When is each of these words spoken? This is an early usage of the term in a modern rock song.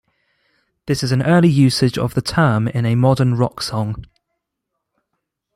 This 0.87 1.03
is 1.03 1.11
an 1.11 1.21
early 1.21 1.47
usage 1.47 1.95
of 1.95 2.15
the 2.15 2.23
term 2.23 2.67
in 2.67 2.87
a 2.87 2.95
modern 2.95 3.35
rock 3.35 3.61
song. 3.61 4.07